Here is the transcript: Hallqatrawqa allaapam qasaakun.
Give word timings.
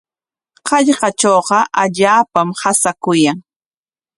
Hallqatrawqa 0.69 1.59
allaapam 1.83 2.47
qasaakun. 2.59 3.37